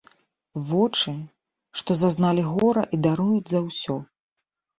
[0.69, 1.13] Вочы,
[1.81, 4.01] што зазналі гора і даруюць за ўсё.